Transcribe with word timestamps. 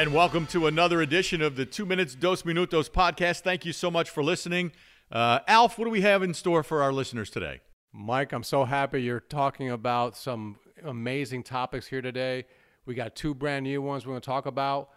And 0.00 0.14
welcome 0.14 0.46
to 0.46 0.66
another 0.66 1.02
edition 1.02 1.42
of 1.42 1.56
the 1.56 1.66
Two 1.66 1.84
Minutes 1.84 2.14
Dos 2.14 2.42
Minutos 2.44 2.88
podcast. 2.88 3.42
Thank 3.42 3.66
you 3.66 3.74
so 3.74 3.90
much 3.90 4.08
for 4.08 4.24
listening. 4.24 4.72
Uh, 5.12 5.40
Alf, 5.46 5.76
what 5.76 5.84
do 5.84 5.90
we 5.90 6.00
have 6.00 6.22
in 6.22 6.32
store 6.32 6.62
for 6.62 6.82
our 6.82 6.90
listeners 6.90 7.28
today? 7.28 7.60
Mike, 7.92 8.32
I'm 8.32 8.42
so 8.42 8.64
happy 8.64 9.02
you're 9.02 9.20
talking 9.20 9.68
about 9.68 10.16
some 10.16 10.56
amazing 10.82 11.42
topics 11.42 11.86
here 11.86 12.00
today. 12.00 12.46
We 12.86 12.94
got 12.94 13.14
two 13.14 13.34
brand 13.34 13.64
new 13.64 13.82
ones 13.82 14.06
we're 14.06 14.12
going 14.12 14.22
to 14.22 14.26
talk 14.26 14.46
about. 14.46 14.88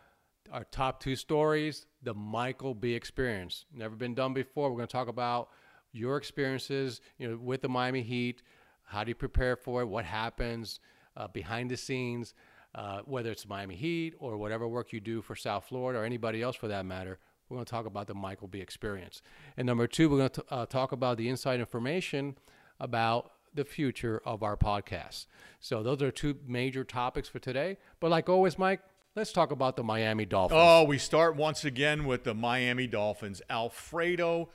Our 0.53 0.63
top 0.71 1.01
two 1.01 1.17
stories, 1.17 1.85
the 2.01 2.13
Michael 2.13 2.73
B 2.73 2.93
experience. 2.93 3.65
Never 3.73 3.97
been 3.97 4.15
done 4.15 4.33
before. 4.33 4.69
We're 4.69 4.77
going 4.77 4.87
to 4.87 4.93
talk 4.93 5.09
about 5.09 5.49
your 5.91 6.15
experiences, 6.15 7.01
you 7.17 7.29
know, 7.29 7.35
with 7.35 7.61
the 7.61 7.67
Miami 7.67 8.03
Heat. 8.03 8.41
How 8.83 9.03
do 9.03 9.09
you 9.09 9.15
prepare 9.15 9.57
for 9.57 9.81
it? 9.81 9.85
What 9.85 10.05
happens 10.05 10.79
uh, 11.17 11.27
behind 11.27 11.71
the 11.71 11.75
scenes? 11.75 12.33
Uh, 12.75 13.01
whether 13.05 13.29
it's 13.31 13.47
Miami 13.47 13.75
Heat 13.75 14.15
or 14.19 14.35
whatever 14.37 14.67
work 14.67 14.93
you 14.93 14.99
do 14.99 15.21
for 15.21 15.35
South 15.35 15.65
Florida 15.65 15.99
or 15.99 16.05
anybody 16.05 16.41
else 16.41 16.55
for 16.55 16.67
that 16.67 16.85
matter, 16.85 17.19
we're 17.47 17.57
going 17.57 17.65
to 17.65 17.71
talk 17.71 17.85
about 17.85 18.07
the 18.07 18.15
Michael 18.15 18.47
B 18.47 18.61
experience. 18.61 19.21
And 19.57 19.67
number 19.67 19.85
two, 19.85 20.09
we're 20.09 20.17
going 20.17 20.29
to 20.31 20.45
uh, 20.49 20.65
talk 20.65 20.91
about 20.91 21.17
the 21.17 21.29
inside 21.29 21.59
information 21.59 22.35
about 22.79 23.31
the 23.53 23.63
future 23.63 24.21
of 24.25 24.41
our 24.41 24.57
podcast. 24.57 25.27
So 25.59 25.83
those 25.83 26.01
are 26.01 26.11
two 26.11 26.37
major 26.47 26.83
topics 26.83 27.29
for 27.29 27.39
today. 27.39 27.77
But 27.99 28.09
like 28.09 28.27
always, 28.27 28.57
Mike, 28.57 28.81
let's 29.15 29.31
talk 29.31 29.51
about 29.51 29.75
the 29.75 29.83
Miami 29.83 30.25
Dolphins. 30.25 30.59
Oh, 30.61 30.83
we 30.83 30.97
start 30.97 31.35
once 31.35 31.63
again 31.63 32.05
with 32.05 32.23
the 32.23 32.33
Miami 32.33 32.87
Dolphins. 32.87 33.41
Alfredo, 33.49 34.49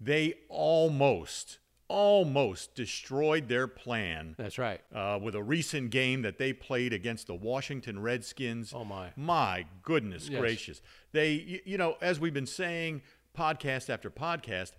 they 0.00 0.34
almost 0.48 1.58
almost 1.88 2.74
destroyed 2.74 3.48
their 3.48 3.66
plan. 3.66 4.34
That's 4.38 4.58
right. 4.58 4.80
Uh, 4.94 5.18
with 5.22 5.34
a 5.34 5.42
recent 5.42 5.90
game 5.90 6.22
that 6.22 6.38
they 6.38 6.52
played 6.52 6.92
against 6.92 7.26
the 7.26 7.34
Washington 7.34 8.00
Redskins. 8.00 8.72
Oh 8.74 8.84
my! 8.84 9.10
My 9.16 9.66
goodness 9.82 10.28
Yes. 10.28 10.40
gracious! 10.40 10.82
They, 11.12 11.62
you, 11.64 11.78
know, 11.78 11.96
as 12.00 12.18
we've 12.18 12.34
been 12.34 12.46
saying, 12.46 13.02
podcast 13.36 13.90
after 13.90 14.10
podcast, 14.10 14.72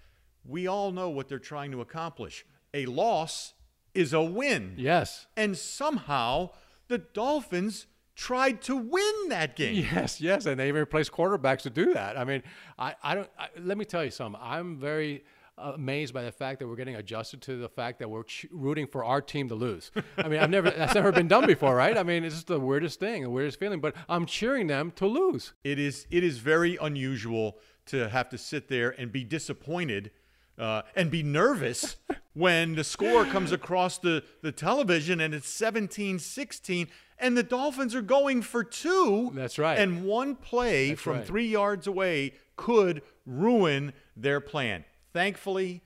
we 0.45 0.67
all 0.67 0.91
know 0.91 1.09
what 1.09 1.27
they're 1.29 1.39
trying 1.39 1.71
to 1.71 1.81
accomplish. 1.81 2.45
A 2.73 2.85
loss 2.85 3.53
is 3.93 4.11
a 4.13 4.21
win, 4.21 4.73
Yes. 4.77 5.27
and 5.37 5.57
somehow 5.57 6.49
the 6.87 6.97
Dolphins 6.97 7.87
tried 8.15 8.61
to 8.63 8.75
win 8.75 9.29
that 9.29 9.55
game. 9.55 9.75
Yes, 9.93 10.19
yes, 10.21 10.45
and 10.45 10.59
they 10.59 10.67
even 10.67 10.81
replace 10.81 11.09
quarterbacks 11.09 11.61
to 11.61 11.69
do 11.69 11.93
that. 11.93 12.17
I 12.17 12.23
mean, 12.25 12.43
I, 12.79 12.95
I 13.03 13.15
don't. 13.15 13.29
I, 13.39 13.47
let 13.59 13.77
me 13.77 13.85
tell 13.85 14.03
you 14.03 14.11
something. 14.11 14.39
I'm 14.43 14.77
very 14.77 15.23
amazed 15.57 16.13
by 16.13 16.23
the 16.23 16.31
fact 16.31 16.59
that 16.59 16.67
we're 16.67 16.75
getting 16.75 16.95
adjusted 16.95 17.41
to 17.43 17.57
the 17.57 17.69
fact 17.69 17.99
that 17.99 18.09
we're 18.09 18.23
ch- 18.23 18.45
rooting 18.51 18.87
for 18.87 19.03
our 19.03 19.21
team 19.21 19.47
to 19.49 19.55
lose. 19.55 19.91
I 20.17 20.27
mean, 20.27 20.39
I've 20.39 20.49
never 20.49 20.69
that's 20.69 20.95
never 20.95 21.11
been 21.11 21.27
done 21.27 21.45
before, 21.45 21.75
right? 21.75 21.97
I 21.97 22.03
mean, 22.03 22.23
it's 22.23 22.35
just 22.35 22.47
the 22.47 22.59
weirdest 22.59 22.99
thing, 22.99 23.23
the 23.23 23.29
weirdest 23.29 23.59
feeling. 23.59 23.79
But 23.79 23.95
I'm 24.09 24.25
cheering 24.25 24.67
them 24.67 24.91
to 24.97 25.07
lose. 25.07 25.53
It 25.63 25.79
is 25.79 26.07
it 26.11 26.23
is 26.23 26.39
very 26.39 26.77
unusual 26.81 27.57
to 27.87 28.09
have 28.09 28.29
to 28.29 28.37
sit 28.37 28.67
there 28.67 28.89
and 28.89 29.11
be 29.11 29.23
disappointed 29.23 30.11
uh, 30.57 30.81
and 30.95 31.11
be 31.11 31.23
nervous 31.23 31.97
when 32.33 32.75
the 32.75 32.83
score 32.83 33.25
comes 33.25 33.51
across 33.51 33.97
the, 33.97 34.23
the 34.41 34.51
television 34.51 35.19
and 35.19 35.33
it's 35.33 35.47
17-16 35.59 36.87
and 37.17 37.37
the 37.37 37.43
Dolphins 37.43 37.95
are 37.95 38.01
going 38.01 38.41
for 38.41 38.63
two. 38.63 39.31
That's 39.33 39.57
right. 39.57 39.77
And 39.77 40.03
one 40.05 40.35
play 40.35 40.89
That's 40.89 41.01
from 41.01 41.17
right. 41.17 41.25
three 41.25 41.47
yards 41.47 41.87
away 41.87 42.33
could 42.57 43.01
ruin 43.25 43.93
their 44.15 44.39
plan. 44.41 44.83
Thankfully, 45.15 45.81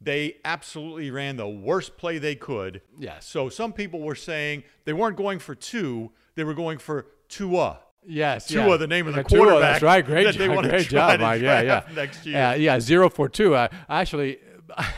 they 0.00 0.36
absolutely 0.44 1.10
ran 1.10 1.36
the 1.36 1.48
worst 1.48 1.96
play 1.96 2.18
they 2.18 2.36
could. 2.36 2.80
Yes. 2.96 3.26
So 3.26 3.48
some 3.48 3.72
people 3.72 3.98
were 3.98 4.14
saying 4.14 4.62
they 4.84 4.92
weren't 4.92 5.16
going 5.16 5.40
for 5.40 5.56
two, 5.56 6.12
they 6.36 6.44
were 6.44 6.54
going 6.54 6.78
for 6.78 7.06
Tua. 7.28 7.80
Yes, 8.06 8.46
Tua, 8.46 8.68
yeah. 8.68 8.76
the 8.76 8.86
name 8.86 9.08
of 9.08 9.16
the 9.16 9.24
Tua, 9.24 9.38
quarterback 9.38 9.60
That's 9.60 9.82
right. 9.82 10.06
Great 10.06 10.24
that 10.26 10.36
they 10.36 10.46
job. 10.46 10.62
Great 10.62 10.88
job, 10.88 11.18
to 11.18 11.18
Mike. 11.18 11.42
Yeah, 11.42 11.60
yeah. 11.62 11.82
Next 11.92 12.24
year. 12.24 12.36
Yeah, 12.36 12.54
yeah. 12.54 12.78
Zero 12.78 13.10
for 13.10 13.28
two. 13.28 13.56
I 13.56 13.68
actually, 13.88 14.38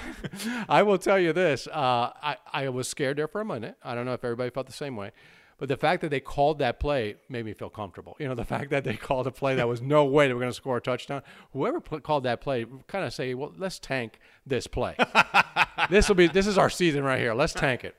I 0.68 0.82
will 0.82 0.98
tell 0.98 1.18
you 1.18 1.32
this. 1.32 1.66
Uh, 1.66 2.12
I 2.22 2.36
I 2.52 2.68
was 2.68 2.86
scared 2.86 3.16
there 3.16 3.28
for 3.28 3.40
a 3.40 3.46
minute. 3.46 3.76
I 3.82 3.94
don't 3.94 4.04
know 4.04 4.12
if 4.12 4.22
everybody 4.22 4.50
felt 4.50 4.66
the 4.66 4.74
same 4.74 4.94
way. 4.94 5.12
But 5.60 5.68
the 5.68 5.76
fact 5.76 6.00
that 6.00 6.08
they 6.08 6.18
called 6.20 6.58
that 6.58 6.80
play 6.80 7.16
made 7.28 7.44
me 7.44 7.52
feel 7.52 7.68
comfortable. 7.70 8.16
You 8.18 8.26
know, 8.26 8.34
the 8.34 8.44
fact 8.56 8.70
that 8.70 8.82
they 8.82 8.96
called 8.96 9.26
a 9.26 9.30
play 9.30 9.54
that 9.56 9.68
was 9.68 9.80
no 9.82 10.04
way 10.06 10.26
they 10.26 10.32
were 10.34 10.40
going 10.40 10.50
to 10.50 10.56
score 10.56 10.78
a 10.78 10.80
touchdown. 10.80 11.22
Whoever 11.52 11.80
pl- 11.80 12.00
called 12.00 12.24
that 12.24 12.40
play 12.40 12.64
kind 12.88 13.04
of 13.04 13.12
say, 13.12 13.34
well, 13.34 13.52
let's 13.56 13.78
tank 13.78 14.18
this 14.46 14.66
play. 14.66 14.96
this 15.90 16.08
will 16.08 16.16
be 16.16 16.26
this 16.26 16.46
is 16.46 16.58
our 16.58 16.70
season 16.70 17.04
right 17.04 17.20
here. 17.20 17.34
Let's 17.34 17.52
tank 17.52 17.84
it. 17.84 17.94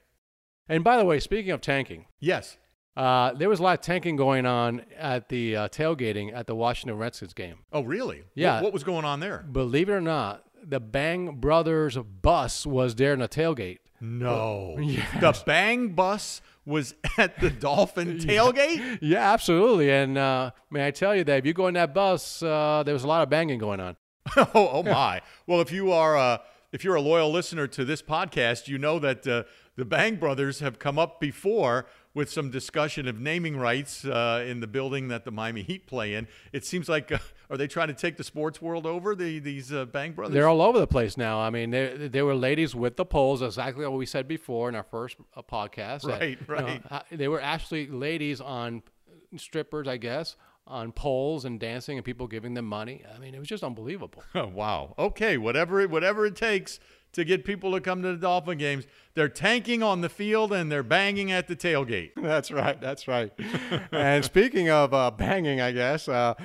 And 0.67 0.83
by 0.83 0.97
the 0.97 1.05
way, 1.05 1.19
speaking 1.19 1.51
of 1.51 1.61
tanking, 1.61 2.05
Yes. 2.19 2.57
uh, 2.97 3.33
there 3.33 3.47
was 3.49 3.59
a 3.59 3.63
lot 3.63 3.79
of 3.79 3.85
tanking 3.85 4.15
going 4.15 4.45
on 4.45 4.81
at 4.97 5.29
the 5.29 5.55
uh, 5.55 5.67
tailgating 5.69 6.33
at 6.33 6.47
the 6.47 6.55
Washington 6.55 6.97
Redskins 6.97 7.33
game. 7.33 7.57
Oh, 7.71 7.81
really? 7.83 8.23
Yeah. 8.35 8.55
What, 8.55 8.63
what 8.65 8.73
was 8.73 8.83
going 8.83 9.05
on 9.05 9.19
there? 9.19 9.45
Believe 9.51 9.87
it 9.89 9.93
or 9.93 10.01
not, 10.01 10.43
the 10.63 10.79
Bang 10.79 11.35
Brothers 11.37 11.95
bus 11.97 12.65
was 12.65 12.95
there 12.95 13.13
in 13.13 13.19
the 13.19 13.27
tailgate. 13.29 13.77
No. 13.99 14.77
Yes. 14.81 15.19
The 15.19 15.43
Bang 15.45 15.89
Bus 15.89 16.41
was 16.65 16.95
at 17.17 17.39
the 17.39 17.49
Dolphin 17.49 18.17
tailgate? 18.19 18.99
Yeah, 19.01 19.31
absolutely. 19.31 19.91
And 19.91 20.17
uh, 20.17 20.51
may 20.69 20.87
I 20.87 20.91
tell 20.91 21.15
you 21.15 21.23
that 21.23 21.37
if 21.39 21.45
you 21.45 21.53
go 21.53 21.67
in 21.67 21.73
that 21.75 21.93
bus, 21.93 22.41
uh, 22.43 22.83
there 22.85 22.93
was 22.93 23.03
a 23.03 23.07
lot 23.07 23.23
of 23.23 23.29
banging 23.29 23.59
going 23.59 23.79
on. 23.79 23.95
oh, 24.37 24.49
oh 24.53 24.83
my. 24.83 25.21
Well, 25.47 25.61
if 25.61 25.71
you 25.71 25.91
are 25.91 26.17
uh, 26.17 26.37
if 26.71 26.83
you're 26.83 26.95
a 26.95 27.01
loyal 27.01 27.31
listener 27.31 27.67
to 27.67 27.83
this 27.83 28.01
podcast, 28.01 28.67
you 28.67 28.77
know 28.77 28.99
that 28.99 29.27
uh, 29.27 29.43
the 29.75 29.85
Bang 29.85 30.15
Brothers 30.15 30.59
have 30.59 30.79
come 30.79 30.97
up 30.99 31.19
before 31.19 31.87
with 32.13 32.29
some 32.29 32.51
discussion 32.51 33.07
of 33.07 33.19
naming 33.19 33.57
rights 33.57 34.05
uh, 34.05 34.45
in 34.47 34.59
the 34.59 34.67
building 34.67 35.07
that 35.07 35.25
the 35.25 35.31
Miami 35.31 35.63
Heat 35.63 35.87
play 35.87 36.13
in. 36.13 36.27
It 36.51 36.65
seems 36.65 36.87
like 36.89 37.11
uh, 37.11 37.19
are 37.51 37.57
they 37.57 37.67
trying 37.67 37.89
to 37.89 37.93
take 37.93 38.15
the 38.15 38.23
sports 38.23 38.61
world 38.61 38.85
over? 38.85 39.13
The 39.13 39.39
these 39.39 39.73
uh, 39.73 39.85
Bang 39.85 40.13
Brothers? 40.13 40.33
They're 40.33 40.47
all 40.47 40.61
over 40.61 40.79
the 40.79 40.87
place 40.87 41.17
now. 41.17 41.39
I 41.39 41.49
mean, 41.49 41.71
they, 41.71 42.07
they 42.07 42.21
were 42.21 42.33
ladies 42.33 42.73
with 42.73 42.95
the 42.95 43.05
poles, 43.05 43.41
exactly 43.41 43.85
what 43.85 43.97
we 43.97 44.05
said 44.05 44.27
before 44.27 44.69
in 44.69 44.75
our 44.75 44.83
first 44.83 45.17
uh, 45.35 45.41
podcast. 45.41 46.03
that, 46.03 46.21
Right, 46.21 46.39
you 46.39 46.55
know, 46.55 46.63
right. 46.63 46.81
uh, 46.89 47.01
they 47.11 47.27
were 47.27 47.41
actually 47.41 47.87
ladies 47.87 48.39
on 48.39 48.83
strippers, 49.35 49.87
I 49.87 49.97
guess, 49.97 50.37
on 50.65 50.93
poles 50.93 51.43
and 51.43 51.59
dancing 51.59 51.97
and 51.97 52.05
people 52.05 52.25
giving 52.25 52.53
them 52.53 52.65
money. 52.65 53.03
I 53.13 53.19
mean, 53.19 53.35
it 53.35 53.39
was 53.39 53.49
just 53.49 53.63
unbelievable. 53.63 54.23
Oh, 54.33 54.47
wow. 54.47 54.95
Okay, 54.97 55.37
whatever 55.37 55.81
it, 55.81 55.89
whatever 55.89 56.25
it 56.25 56.37
takes 56.37 56.79
to 57.13 57.25
get 57.25 57.43
people 57.43 57.73
to 57.73 57.81
come 57.81 58.01
to 58.01 58.09
the 58.09 58.17
Dolphin 58.17 58.57
games. 58.57 58.85
They're 59.13 59.29
tanking 59.29 59.83
on 59.83 59.99
the 60.01 60.07
field 60.09 60.53
and 60.53 60.71
they're 60.71 60.83
banging 60.83 61.31
at 61.31 61.47
the 61.47 61.55
tailgate. 61.55 62.11
That's 62.15 62.51
right. 62.51 62.79
That's 62.79 63.07
right. 63.07 63.33
and 63.91 64.23
speaking 64.23 64.69
of 64.69 64.93
uh, 64.93 65.11
banging, 65.11 65.59
I 65.59 65.71
guess 65.73 66.07
uh, 66.07 66.35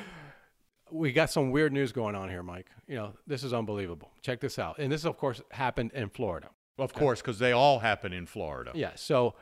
we 0.91 1.13
got 1.13 1.31
some 1.31 1.51
weird 1.51 1.73
news 1.73 1.93
going 1.93 2.15
on 2.15 2.29
here, 2.29 2.43
Mike. 2.43 2.67
You 2.87 2.97
know, 2.97 3.13
this 3.27 3.43
is 3.43 3.53
unbelievable. 3.53 4.11
Check 4.23 4.41
this 4.41 4.59
out. 4.59 4.79
And 4.79 4.91
this, 4.93 5.05
of 5.05 5.17
course, 5.17 5.43
happened 5.51 5.93
in 5.95 6.09
Florida. 6.09 6.49
Of 6.79 6.93
course, 6.93 7.21
because 7.21 7.39
they 7.39 7.53
all 7.53 7.79
happen 7.79 8.13
in 8.13 8.27
Florida. 8.27 8.73
Yeah. 8.75 8.93
So 8.97 9.35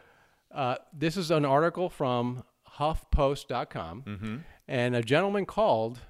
uh, 0.53 0.77
this 0.93 1.17
is 1.17 1.31
an 1.31 1.45
article 1.45 1.89
from 1.89 2.45
HuffPost.com, 2.79 4.45
and 4.69 4.97
a 4.97 5.03
gentleman 5.03 5.47
called 5.47 6.01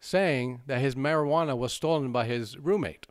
saying 0.00 0.62
that 0.66 0.80
his 0.80 0.94
marijuana 0.94 1.56
was 1.56 1.72
stolen 1.72 2.12
by 2.12 2.24
his 2.26 2.56
roommate. 2.58 3.06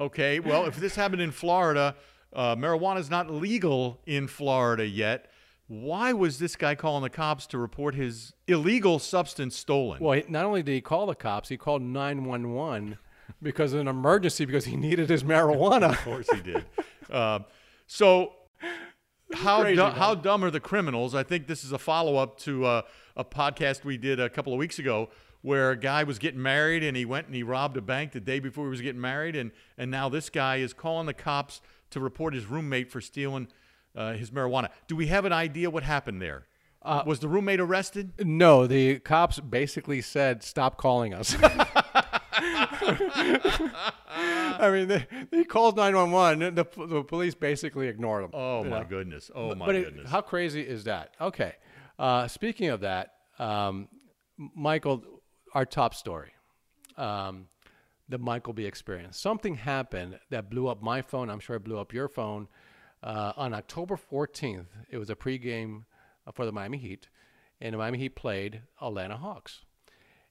Okay, 0.00 0.40
well, 0.40 0.66
if 0.66 0.76
this 0.76 0.96
happened 0.96 1.22
in 1.22 1.30
Florida, 1.30 1.94
uh, 2.32 2.56
marijuana 2.56 2.98
is 2.98 3.10
not 3.10 3.30
legal 3.30 4.00
in 4.06 4.26
Florida 4.26 4.86
yet. 4.86 5.30
Why 5.66 6.12
was 6.12 6.38
this 6.38 6.56
guy 6.56 6.74
calling 6.74 7.02
the 7.02 7.10
cops 7.10 7.46
to 7.48 7.58
report 7.58 7.94
his 7.94 8.34
illegal 8.46 8.98
substance 8.98 9.56
stolen? 9.56 10.02
Well, 10.02 10.20
not 10.28 10.44
only 10.44 10.62
did 10.62 10.72
he 10.72 10.80
call 10.80 11.06
the 11.06 11.14
cops, 11.14 11.48
he 11.48 11.56
called 11.56 11.80
911 11.80 12.98
because 13.42 13.72
of 13.72 13.80
an 13.80 13.88
emergency 13.88 14.44
because 14.44 14.66
he 14.66 14.76
needed 14.76 15.08
his 15.08 15.24
marijuana. 15.24 15.90
Of 15.90 16.04
course 16.04 16.28
he 16.30 16.40
did. 16.42 16.66
uh, 17.10 17.40
so, 17.86 18.32
how 19.32 19.62
crazy, 19.62 19.76
du- 19.76 19.90
how 19.90 20.14
dumb 20.14 20.44
are 20.44 20.50
the 20.50 20.60
criminals? 20.60 21.14
I 21.14 21.22
think 21.22 21.46
this 21.46 21.64
is 21.64 21.72
a 21.72 21.78
follow 21.78 22.16
up 22.16 22.38
to 22.40 22.66
uh, 22.66 22.82
a 23.16 23.24
podcast 23.24 23.84
we 23.84 23.96
did 23.96 24.20
a 24.20 24.28
couple 24.28 24.52
of 24.52 24.58
weeks 24.58 24.78
ago 24.78 25.08
where 25.40 25.70
a 25.70 25.76
guy 25.76 26.04
was 26.04 26.18
getting 26.18 26.40
married 26.40 26.82
and 26.82 26.96
he 26.96 27.04
went 27.04 27.26
and 27.26 27.34
he 27.34 27.42
robbed 27.42 27.76
a 27.76 27.82
bank 27.82 28.12
the 28.12 28.20
day 28.20 28.38
before 28.38 28.64
he 28.64 28.70
was 28.70 28.80
getting 28.82 29.00
married, 29.00 29.34
and 29.34 29.50
and 29.78 29.90
now 29.90 30.10
this 30.10 30.28
guy 30.28 30.56
is 30.56 30.74
calling 30.74 31.06
the 31.06 31.14
cops 31.14 31.62
to 31.90 32.00
report 32.00 32.34
his 32.34 32.44
roommate 32.46 32.90
for 32.90 33.00
stealing 33.00 33.48
uh, 33.94 34.12
his 34.14 34.30
marijuana. 34.30 34.68
Do 34.88 34.96
we 34.96 35.06
have 35.08 35.24
an 35.24 35.32
idea 35.32 35.70
what 35.70 35.82
happened 35.82 36.20
there? 36.20 36.46
Uh, 36.82 37.02
was 37.06 37.20
the 37.20 37.28
roommate 37.28 37.60
arrested? 37.60 38.12
No, 38.18 38.66
the 38.66 38.98
cops 38.98 39.40
basically 39.40 40.02
said, 40.02 40.42
"Stop 40.42 40.76
calling 40.76 41.14
us." 41.14 41.34
I 44.06 44.70
mean, 44.70 44.88
they, 44.88 45.06
nine 45.32 45.94
one 45.96 46.10
one. 46.10 46.38
The 46.40 46.66
the 46.76 47.02
police 47.02 47.34
basically 47.34 47.88
ignored 47.88 48.24
them. 48.24 48.30
Oh 48.34 48.64
my 48.64 48.80
know. 48.80 48.86
goodness! 48.86 49.30
Oh 49.34 49.54
my 49.54 49.66
but 49.66 49.74
it- 49.74 49.84
goodness! 49.84 50.10
how 50.10 50.20
crazy 50.20 50.60
is 50.62 50.84
that? 50.84 51.14
Okay. 51.20 51.54
Uh, 51.98 52.26
speaking 52.28 52.68
of 52.68 52.80
that, 52.80 53.14
um, 53.38 53.88
Michael, 54.36 55.02
our 55.54 55.64
top 55.64 55.94
story, 55.94 56.32
um, 56.96 57.46
the 58.08 58.18
Michael 58.18 58.52
B. 58.52 58.66
experience. 58.66 59.18
Something 59.18 59.54
happened 59.54 60.18
that 60.30 60.50
blew 60.50 60.66
up 60.68 60.82
my 60.82 61.02
phone. 61.02 61.30
I'm 61.30 61.40
sure 61.40 61.56
it 61.56 61.64
blew 61.64 61.78
up 61.78 61.92
your 61.92 62.08
phone. 62.08 62.48
Uh, 63.04 63.34
on 63.36 63.52
October 63.52 63.96
14th, 63.96 64.66
it 64.90 64.96
was 64.96 65.10
a 65.10 65.14
pregame 65.14 65.84
uh, 66.26 66.32
for 66.32 66.46
the 66.46 66.52
Miami 66.52 66.78
Heat, 66.78 67.08
and 67.60 67.74
the 67.74 67.78
Miami 67.78 67.98
Heat 67.98 68.16
played 68.16 68.62
Atlanta 68.80 69.18
Hawks, 69.18 69.60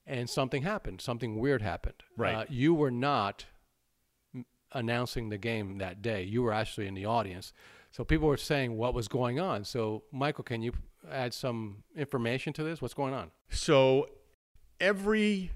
and 0.07 0.27
something 0.27 0.63
happened. 0.63 0.99
Something 0.99 1.39
weird 1.39 1.61
happened. 1.61 2.01
Right. 2.17 2.33
Uh, 2.33 2.45
you 2.49 2.73
were 2.73 2.89
not 2.89 3.45
m- 4.33 4.45
announcing 4.71 5.29
the 5.29 5.37
game 5.37 5.77
that 5.77 6.01
day. 6.01 6.23
You 6.23 6.41
were 6.41 6.51
actually 6.51 6.87
in 6.87 6.95
the 6.95 7.05
audience. 7.05 7.53
So 7.91 8.03
people 8.03 8.27
were 8.27 8.37
saying 8.37 8.75
what 8.75 8.95
was 8.95 9.07
going 9.07 9.39
on. 9.39 9.65
So 9.65 10.05
Michael, 10.11 10.43
can 10.43 10.63
you 10.63 10.73
add 11.11 11.35
some 11.35 11.83
information 11.95 12.53
to 12.53 12.63
this? 12.63 12.81
What's 12.81 12.95
going 12.95 13.13
on? 13.13 13.29
So 13.51 14.09
every 14.79 15.51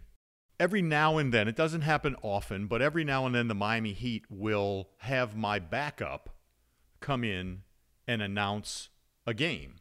every 0.59 0.83
now 0.83 1.17
and 1.17 1.33
then, 1.33 1.47
it 1.47 1.55
doesn't 1.55 1.81
happen 1.81 2.15
often, 2.21 2.67
but 2.67 2.83
every 2.83 3.03
now 3.03 3.25
and 3.25 3.33
then 3.33 3.47
the 3.47 3.55
Miami 3.55 3.93
Heat 3.93 4.25
will 4.29 4.89
have 4.99 5.35
my 5.35 5.57
backup 5.57 6.36
come 6.99 7.23
in 7.23 7.63
and 8.07 8.21
announce 8.21 8.89
a 9.25 9.33
game. 9.33 9.75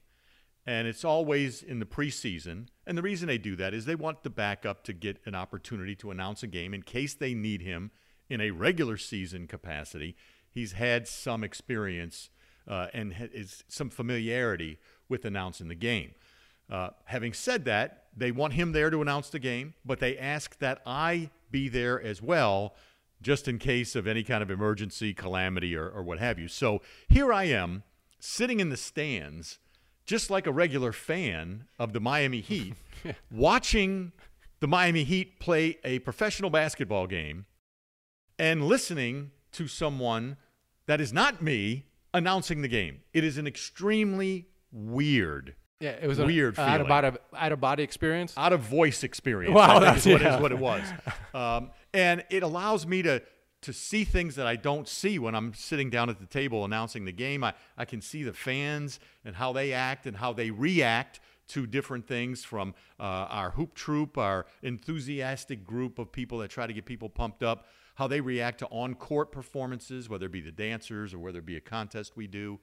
And 0.67 0.89
it's 0.89 1.05
always 1.05 1.63
in 1.63 1.79
the 1.79 1.87
preseason. 1.87 2.67
And 2.87 2.99
the 2.99 3.03
reason 3.03 3.29
they 3.29 3.39
do 3.39 3.55
that 3.57 3.73
is 3.73 3.85
they 3.85 3.95
want 3.95 4.25
the 4.25 4.31
backup 4.31 4.83
to 4.85 4.93
get 4.93 5.21
an 5.25 5.35
opportunity 5.35 5.95
to 5.97 6.11
announce 6.11 6.43
a 6.43 6.49
game 6.49 6.75
in 6.75 6.83
case 6.83 7.15
they 7.15 7.35
need 7.35 7.63
him 7.63 7.93
in 8.29 8.41
a 8.41 8.51
regular 8.51 8.97
season 8.97 9.47
capacity. 9.47 10.17
He's 10.51 10.73
had 10.73 11.07
some 11.07 11.45
experience 11.45 12.31
uh, 12.67 12.89
and 12.93 13.15
is 13.33 13.63
some 13.69 13.91
familiarity 13.91 14.79
with 15.09 15.25
announcing 15.25 15.69
the 15.69 15.77
game. 15.77 16.15
Uh, 16.69 16.91
having 17.05 17.33
said 17.33 17.65
that, 17.67 18.07
they 18.17 18.33
want 18.33 18.55
him 18.55 18.73
there 18.73 18.91
to 18.91 19.01
announce 19.01 19.31
the 19.31 19.39
game, 19.39 19.75
but 19.85 20.01
they 20.01 20.19
ask 20.19 20.59
that 20.59 20.83
I 20.85 21.31
be 21.51 21.69
there 21.69 22.03
as 22.03 22.21
well, 22.21 22.75
just 23.23 23.49
in 23.49 23.59
case 23.59 23.97
of 23.97 24.07
any 24.07 24.23
kind 24.23 24.43
of 24.43 24.51
emergency, 24.51 25.15
calamity, 25.15 25.75
or, 25.75 25.89
or 25.89 26.03
what 26.03 26.19
have 26.19 26.39
you. 26.39 26.49
So 26.49 26.83
here 27.09 27.33
I 27.33 27.45
am, 27.45 27.83
sitting 28.19 28.61
in 28.61 28.69
the 28.69 28.77
stands, 28.77 29.59
just 30.05 30.31
like 30.31 30.47
a 30.47 30.53
regular 30.53 30.93
fan 30.93 31.65
of 31.79 31.93
the 31.93 32.01
Miami 32.01 32.41
Heat, 32.43 32.75
watching 33.31 34.13
the 34.61 34.69
Miami 34.69 35.05
Heat 35.05 35.39
play 35.41 35.79
a 35.85 35.99
professional 36.01 36.51
basketball 36.51 37.07
game 37.07 37.47
and 38.39 38.67
listening 38.67 39.31
to 39.53 39.67
someone 39.67 40.37
that 40.87 41.01
is 41.01 41.13
not 41.13 41.43
me 41.43 41.87
announcing 42.13 42.63
the 42.63 42.69
game. 42.69 43.01
It 43.13 43.25
is 43.25 43.39
an 43.39 43.47
extremely 43.47 44.49
weird 44.73 45.55
Yeah, 45.81 45.91
it 45.91 46.07
was 46.09 46.19
Weird 46.19 46.57
a, 46.57 46.63
out 46.63 46.81
of 46.81 46.89
body 46.89 47.11
out 47.37 47.53
of 47.53 47.61
body 47.61 47.83
experience. 47.83 48.33
out 48.37 48.53
of 48.53 48.61
voice 48.61 49.05
experience. 49.05 49.55
Wow, 49.55 49.79
that's- 49.79 50.07
what, 50.07 50.23
yeah. 50.23 50.37
is 50.37 50.43
what 50.43 50.53
it 50.53 50.59
was, 50.59 50.83
um, 51.35 51.71
and 51.93 52.25
it 52.31 52.43
allows 52.43 52.87
me 52.87 53.03
to 53.03 53.23
to 53.63 53.73
see 53.73 54.05
things 54.05 54.37
that 54.37 54.47
I 54.47 54.55
don't 54.57 54.87
see 54.87 55.19
when 55.19 55.35
I'm 55.35 55.53
sitting 55.55 55.91
down 55.91 56.09
at 56.09 56.21
the 56.21 56.27
table 56.27 56.65
announcing 56.65 57.05
the 57.05 57.13
game. 57.13 57.43
I, 57.43 57.55
I 57.77 57.85
can 57.85 58.01
see 58.01 58.23
the 58.23 58.33
fans 58.33 59.01
and 59.25 59.35
how 59.35 59.53
they 59.53 59.73
act 59.73 60.07
and 60.07 60.17
how 60.17 60.33
they 60.33 60.51
react 60.51 61.21
to 61.49 61.67
different 61.67 62.07
things 62.07 62.45
from 62.45 62.75
uh, 63.01 63.03
our 63.03 63.51
hoop 63.51 63.75
troop, 63.75 64.19
our 64.19 64.47
enthusiastic 64.63 65.65
group 65.65 65.99
of 65.99 66.13
people 66.13 66.39
that 66.39 66.49
try 66.49 66.67
to 66.67 66.73
get 66.73 66.85
people 66.85 67.09
pumped 67.09 67.43
up, 67.43 67.67
how 67.97 68.07
they 68.07 68.21
react 68.21 68.59
to 68.61 68.67
on 68.67 68.95
court 68.95 69.33
performances, 69.33 70.09
whether 70.09 70.27
it 70.27 70.33
be 70.33 70.41
the 70.41 70.53
dancers 70.53 71.13
or 71.15 71.19
whether 71.19 71.39
it 71.39 71.47
be 71.47 71.57
a 71.57 71.61
contest 71.61 72.13
we 72.17 72.27
do, 72.27 72.59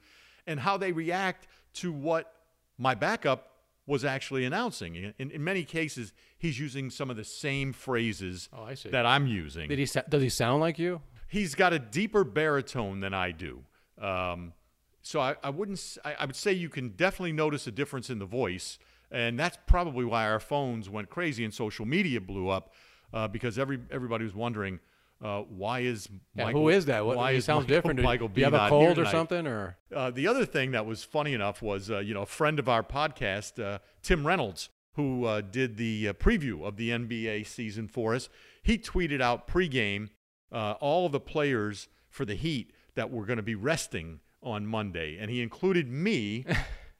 and 0.48 0.60
how 0.60 0.78
they 0.78 0.92
react 0.92 1.48
to 1.74 1.92
what 1.92 2.33
my 2.78 2.96
backup 2.96 3.50
was 3.86 4.06
actually 4.06 4.46
announcing. 4.46 5.14
In, 5.18 5.30
in 5.32 5.44
many 5.44 5.64
cases, 5.64 6.14
he's 6.38 6.58
using 6.60 6.90
some 6.90 7.10
of 7.10 7.18
the 7.18 7.24
same 7.24 7.74
phrases 7.74 8.48
Oh, 8.54 8.64
I 8.64 8.76
see. 8.76 8.90
that 8.90 9.06
I'm 9.06 9.28
using. 9.28 9.68
Did 9.70 9.80
he? 9.80 9.86
sa- 9.86 10.04
Does 10.08 10.22
he 10.24 10.30
sound 10.30 10.62
like 10.62 10.80
you? 10.80 11.02
He's 11.28 11.56
got 11.56 11.74
a 11.74 11.80
deeper 11.80 12.24
baritone 12.24 13.00
than 13.02 13.14
I 13.14 13.32
do. 13.32 13.64
Um, 14.00 14.54
so 15.02 15.20
I, 15.20 15.36
I 15.44 15.50
wouldn't. 15.50 15.98
I 16.06 16.26
would 16.26 16.36
say 16.36 16.54
you 16.54 16.70
can 16.70 16.90
definitely 16.90 17.34
notice 17.34 17.68
a 17.68 17.72
difference 17.72 18.10
in 18.10 18.20
the 18.20 18.26
voice, 18.26 18.80
and 19.12 19.38
that's 19.38 19.58
probably 19.68 20.06
why 20.06 20.26
our 20.30 20.40
phones 20.40 20.90
went 20.90 21.10
crazy 21.10 21.44
and 21.44 21.54
social 21.54 21.86
media 21.86 22.22
blew 22.22 22.48
up 22.50 22.74
uh, 23.14 23.28
because 23.28 23.60
every 23.60 23.80
everybody 23.92 24.24
was 24.24 24.34
wondering. 24.34 24.80
Uh, 25.24 25.42
why 25.44 25.80
is 25.80 26.10
Yeah, 26.36 26.46
Michael, 26.46 26.62
who 26.64 26.70
is 26.70 26.86
that? 26.86 27.06
What, 27.06 27.16
why 27.16 27.32
he 27.32 27.38
is 27.38 27.46
sounds 27.46 27.64
Michael, 27.64 27.76
different. 27.76 27.98
Do- 27.98 28.04
Michael 28.04 28.28
do 28.28 28.34
B 28.34 28.42
you 28.42 28.46
have 28.46 28.54
a 28.54 28.68
cold 28.68 29.00
or 29.00 29.06
something? 29.06 29.48
Or 29.48 29.78
Uh, 29.94 30.12
the 30.12 30.28
other 30.28 30.46
thing 30.46 30.72
that 30.72 30.86
was 30.86 31.04
funny 31.06 31.34
enough 31.34 31.62
was, 31.62 31.90
uh, 31.90 32.00
you 32.00 32.14
know, 32.14 32.24
a 32.24 32.28
friend 32.28 32.60
of 32.60 32.68
our 32.68 32.84
podcast, 32.84 33.64
uh, 33.64 33.80
Tim 34.02 34.28
Reynolds, 34.28 34.70
who 34.96 35.24
uh, 35.26 35.40
did 35.40 35.78
the 35.78 36.10
uh, 36.10 36.14
preview 36.14 36.68
of 36.68 36.76
the 36.76 36.90
NBA 36.90 37.48
season 37.48 37.88
for 37.88 38.14
us, 38.14 38.28
he 38.62 38.78
tweeted 38.78 39.22
out 39.22 39.48
pregame 39.48 40.10
uh, 40.52 40.74
all 40.82 41.06
of 41.06 41.14
the 41.14 41.22
players 41.22 41.88
for 42.10 42.26
the 42.26 42.36
Heat 42.36 42.74
that 42.96 43.10
were 43.10 43.26
going 43.26 43.38
to 43.38 43.44
be 43.44 43.56
resting 43.56 44.20
on 44.42 44.68
Monday, 44.68 45.18
and 45.18 45.32
he 45.32 45.42
included 45.42 45.90
me. 45.90 46.46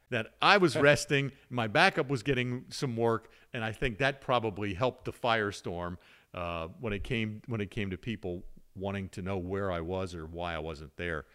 that 0.10 0.28
I 0.44 0.58
was 0.58 0.76
resting, 0.76 1.32
my 1.50 1.66
backup 1.66 2.08
was 2.08 2.22
getting 2.22 2.66
some 2.70 2.96
work, 2.96 3.32
and 3.52 3.64
I 3.64 3.72
think 3.72 3.98
that 3.98 4.22
probably 4.22 4.76
helped 4.76 5.06
the 5.06 5.12
firestorm 5.12 5.98
uh, 6.34 6.68
when 6.80 6.94
it 6.94 7.04
came 7.04 7.42
when 7.48 7.62
it 7.62 7.72
came 7.72 7.90
to 7.92 7.98
people 7.98 8.44
wanting 8.76 9.10
to 9.10 9.22
know 9.22 9.38
where 9.38 9.72
I 9.72 9.82
was 9.82 10.16
or 10.16 10.26
why 10.26 10.56
I 10.56 10.60
wasn't 10.60 10.96
there. 10.98 11.26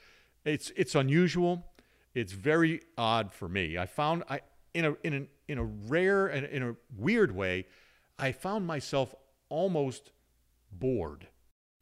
It's 0.44 0.72
it's 0.76 0.94
unusual. 0.94 1.66
It's 2.14 2.32
very 2.32 2.80
odd 2.96 3.32
for 3.32 3.48
me. 3.48 3.78
I 3.78 3.86
found 3.86 4.24
I 4.28 4.40
in 4.74 4.84
a 4.84 4.96
in 5.04 5.14
a 5.14 5.26
in 5.52 5.58
a 5.58 5.64
rare 5.64 6.26
and 6.26 6.46
in 6.46 6.62
a 6.62 6.74
weird 6.96 7.34
way, 7.34 7.66
I 8.18 8.32
found 8.32 8.66
myself 8.66 9.14
almost 9.48 10.10
bored 10.70 11.28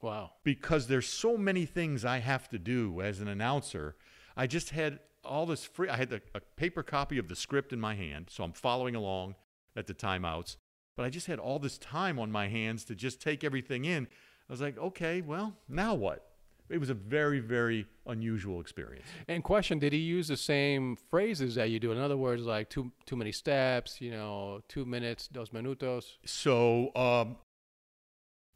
wow, 0.06 0.30
because 0.44 0.86
there's 0.86 1.08
so 1.08 1.36
many 1.36 1.66
things 1.66 2.04
I 2.04 2.18
have 2.18 2.48
to 2.50 2.58
do 2.58 3.00
as 3.00 3.20
an 3.20 3.28
announcer. 3.28 3.96
I 4.36 4.46
just 4.46 4.70
had 4.70 5.00
all 5.24 5.46
this 5.46 5.64
free. 5.64 5.88
I 5.88 5.96
had 5.96 6.12
a 6.12 6.40
paper 6.56 6.82
copy 6.82 7.18
of 7.18 7.28
the 7.28 7.36
script 7.36 7.72
in 7.72 7.80
my 7.80 7.94
hand, 7.94 8.28
so 8.30 8.44
I'm 8.44 8.52
following 8.52 8.94
along 8.94 9.34
at 9.74 9.86
the 9.86 9.94
timeouts. 9.94 10.56
But 10.96 11.04
I 11.04 11.10
just 11.10 11.26
had 11.26 11.38
all 11.38 11.58
this 11.58 11.78
time 11.78 12.18
on 12.18 12.32
my 12.32 12.48
hands 12.48 12.84
to 12.86 12.94
just 12.94 13.20
take 13.20 13.44
everything 13.44 13.84
in. 13.84 14.08
I 14.48 14.52
was 14.52 14.60
like, 14.60 14.78
okay, 14.78 15.20
well, 15.20 15.54
now 15.68 15.94
what? 15.94 16.24
It 16.68 16.78
was 16.78 16.90
a 16.90 16.94
very, 16.94 17.38
very 17.38 17.86
unusual 18.06 18.60
experience. 18.60 19.06
And 19.28 19.44
question: 19.44 19.78
Did 19.78 19.92
he 19.92 20.00
use 20.00 20.28
the 20.28 20.36
same 20.36 20.96
phrases 21.10 21.54
that 21.54 21.70
you 21.70 21.78
do? 21.78 21.92
In 21.92 21.98
other 21.98 22.16
words, 22.16 22.42
like 22.42 22.70
too 22.70 22.90
too 23.04 23.14
many 23.14 23.30
steps, 23.30 24.00
you 24.00 24.10
know, 24.10 24.62
two 24.68 24.84
minutes, 24.84 25.28
dos 25.28 25.50
minutos. 25.50 26.16
So 26.24 26.94
um, 26.96 27.36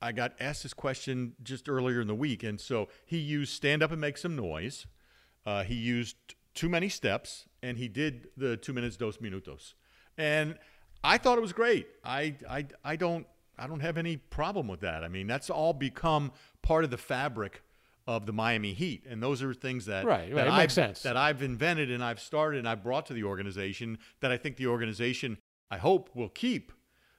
I 0.03 0.11
got 0.11 0.33
asked 0.41 0.65
this 0.65 0.75
question 0.75 1.35
just 1.43 1.69
earlier 1.69 2.01
in 2.01 2.09
the 2.09 2.15
week, 2.15 2.43
and 2.43 2.61
so 2.61 2.89
he 3.07 3.19
used 3.19 3.53
stand 3.53 3.81
up 3.81 3.93
and 3.93 4.01
make 4.01 4.19
some 4.19 4.35
noise. 4.35 4.87
Uh, 5.47 5.63
he 5.63 5.75
used 5.75 6.17
too 6.55 6.69
many 6.69 6.89
steps, 6.89 7.47
and 7.63 7.79
he 7.79 7.87
did 7.87 8.29
the 8.37 8.57
two 8.57 8.73
minutes 8.73 8.97
dos 8.97 9.19
minutos, 9.19 9.75
and 10.19 10.59
I 11.03 11.19
thought 11.19 11.39
it 11.39 11.41
was 11.43 11.53
great. 11.53 11.87
I 12.05 12.35
I 12.49 12.67
I 12.85 12.97
don't 12.97 13.27
I 13.59 13.67
don't 13.67 13.81
have 13.81 13.97
any 13.99 14.17
problem 14.17 14.69
with 14.69 14.81
that. 14.81 15.05
I 15.05 15.09
mean, 15.09 15.27
that's 15.27 15.51
all 15.51 15.73
become 15.73 16.33
part 16.63 16.85
of 16.85 16.91
the 16.91 16.99
fabric 16.99 17.63
of 18.07 18.27
the 18.27 18.33
Miami 18.33 18.73
Heat, 18.73 19.05
and 19.09 19.23
those 19.23 19.43
are 19.43 19.53
things 19.55 19.87
that 19.87 20.05
Right, 20.05 20.33
right. 20.33 20.35
that 20.35 20.47
It 20.47 20.51
I've, 20.51 20.59
makes 20.59 20.75
sense. 20.75 21.03
that 21.03 21.17
I've 21.17 21.43
invented 21.43 21.91
and 21.91 22.03
I've 22.03 22.21
started 22.21 22.59
and 22.59 22.69
I've 22.69 22.83
brought 22.83 23.07
to 23.07 23.13
the 23.15 23.25
organization 23.25 23.99
that 24.21 24.33
I 24.33 24.37
think 24.37 24.57
the 24.57 24.67
organization 24.67 25.39
I 25.71 25.79
hope 25.79 26.11
will 26.15 26.29
keep. 26.31 26.73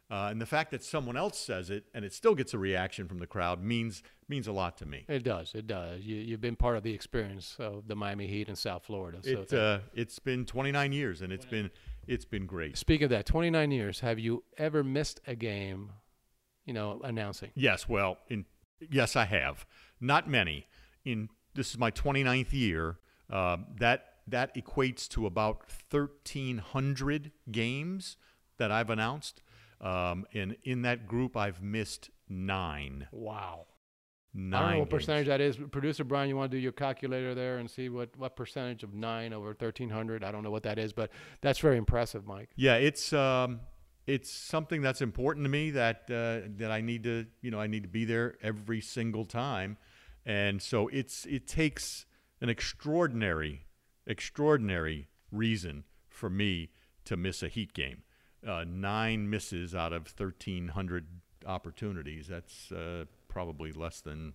Uh, 0.09 0.27
and 0.29 0.41
the 0.41 0.45
fact 0.45 0.71
that 0.71 0.83
someone 0.83 1.15
else 1.15 1.39
says 1.39 1.69
it 1.69 1.85
and 1.93 2.03
it 2.03 2.11
still 2.11 2.35
gets 2.35 2.53
a 2.53 2.57
reaction 2.57 3.07
from 3.07 3.19
the 3.19 3.27
crowd 3.27 3.63
means 3.63 4.03
means 4.27 4.45
a 4.47 4.51
lot 4.51 4.75
to 4.77 4.85
me. 4.85 5.05
It 5.07 5.23
does. 5.23 5.53
It 5.55 5.67
does. 5.67 6.01
You 6.03 6.17
you've 6.17 6.41
been 6.41 6.57
part 6.57 6.75
of 6.75 6.83
the 6.83 6.93
experience 6.93 7.55
of 7.59 7.87
the 7.87 7.95
Miami 7.95 8.27
Heat 8.27 8.49
in 8.49 8.57
South 8.57 8.83
Florida. 8.83 9.19
So 9.23 9.29
It 9.29 9.53
uh, 9.53 9.79
it's 9.93 10.19
been 10.19 10.45
29 10.45 10.91
years 10.91 11.21
and 11.21 11.31
it's 11.31 11.45
been 11.45 11.71
it's 12.07 12.25
been 12.25 12.45
great. 12.45 12.77
Speak 12.77 13.01
of 13.01 13.09
that, 13.09 13.25
29 13.25 13.71
years. 13.71 13.99
Have 14.01 14.19
you 14.19 14.43
ever 14.57 14.83
missed 14.83 15.21
a 15.27 15.35
game? 15.35 15.91
You 16.65 16.73
know, 16.73 17.01
announcing. 17.03 17.51
Yes, 17.55 17.89
well, 17.89 18.17
in 18.27 18.45
yes, 18.89 19.15
I 19.15 19.25
have. 19.25 19.65
Not 19.99 20.29
many. 20.29 20.67
In 21.03 21.29
this 21.55 21.71
is 21.71 21.77
my 21.77 21.91
29th 21.91 22.53
year. 22.53 22.99
Uh, 23.29 23.57
that 23.77 24.11
that 24.27 24.55
equates 24.55 25.07
to 25.09 25.25
about 25.25 25.63
1,300 25.89 27.31
games 27.51 28.17
that 28.57 28.71
I've 28.71 28.89
announced. 28.89 29.41
Um, 29.79 30.25
and 30.33 30.55
in 30.63 30.83
that 30.83 31.07
group, 31.07 31.35
I've 31.35 31.61
missed 31.61 32.11
nine. 32.29 33.07
Wow. 33.11 33.65
Nine. 34.33 34.53
I 34.53 34.59
don't 34.59 34.71
know 34.71 34.79
what 34.79 34.89
games. 34.89 35.01
percentage 35.01 35.27
that 35.27 35.41
is. 35.41 35.57
Producer 35.57 36.03
Brian, 36.05 36.29
you 36.29 36.37
want 36.37 36.51
to 36.51 36.57
do 36.57 36.61
your 36.61 36.71
calculator 36.71 37.35
there 37.35 37.57
and 37.57 37.69
see 37.69 37.89
what, 37.89 38.15
what 38.17 38.37
percentage 38.37 38.81
of 38.81 38.93
nine 38.93 39.33
over 39.33 39.47
1,300? 39.47 40.23
I 40.23 40.31
don't 40.31 40.43
know 40.43 40.51
what 40.51 40.63
that 40.63 40.79
is, 40.79 40.93
but 40.93 41.11
that's 41.41 41.59
very 41.59 41.77
impressive, 41.77 42.25
Mike. 42.25 42.49
Yeah, 42.55 42.75
it's 42.75 43.11
um, 43.11 43.59
it's 44.07 44.31
something 44.31 44.81
that's 44.81 45.01
important 45.01 45.45
to 45.45 45.49
me 45.49 45.71
that 45.71 46.03
uh, 46.09 46.47
that 46.57 46.71
I 46.71 46.81
need 46.81 47.03
to 47.03 47.25
you 47.41 47.51
know 47.51 47.59
I 47.59 47.67
need 47.67 47.83
to 47.83 47.89
be 47.89 48.05
there 48.05 48.35
every 48.41 48.81
single 48.81 49.25
time, 49.25 49.77
and 50.25 50.61
so 50.61 50.87
it's 50.87 51.25
it 51.25 51.47
takes 51.47 52.05
an 52.39 52.49
extraordinary 52.49 53.65
extraordinary 54.07 55.09
reason 55.31 55.83
for 56.09 56.29
me 56.29 56.69
to 57.05 57.15
miss 57.15 57.43
a 57.43 57.47
Heat 57.47 57.73
game. 57.73 58.03
Uh, 58.45 58.65
nine 58.67 59.29
misses 59.29 59.75
out 59.75 59.93
of 59.93 60.07
thirteen 60.07 60.69
hundred 60.69 61.05
opportunities. 61.45 62.27
That's 62.27 62.71
uh, 62.71 63.05
probably 63.31 63.71
less 63.71 64.01
than 64.01 64.33